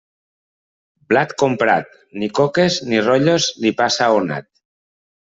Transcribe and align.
Blat 1.11 1.33
comprat, 1.41 1.91
ni 2.23 2.29
coques, 2.39 2.77
ni 2.93 3.01
rotllos, 3.09 3.49
ni 3.65 3.73
pa 3.83 3.91
assaonat. 3.93 4.49